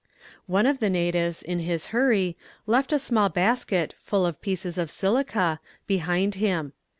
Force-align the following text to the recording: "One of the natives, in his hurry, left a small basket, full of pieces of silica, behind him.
"One 0.47 0.65
of 0.65 0.79
the 0.79 0.89
natives, 0.89 1.43
in 1.43 1.59
his 1.59 1.85
hurry, 1.93 2.35
left 2.65 2.91
a 2.91 2.97
small 2.97 3.29
basket, 3.29 3.93
full 3.99 4.25
of 4.25 4.41
pieces 4.41 4.79
of 4.79 4.89
silica, 4.89 5.59
behind 5.85 6.33
him. 6.41 6.73